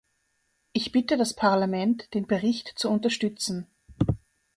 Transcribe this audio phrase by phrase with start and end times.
[0.73, 3.67] Ich bitte das Parlament, den Bericht zu unterstützen.